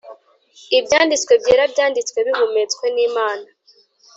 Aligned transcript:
Ibyanditswe 0.77 1.33
byera 1.41 1.63
byanditswe 1.73 2.17
bihumetswe 2.27 2.85
nimana 2.95 3.47